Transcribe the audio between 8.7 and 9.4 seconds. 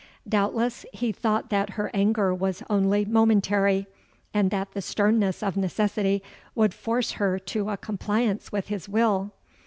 will.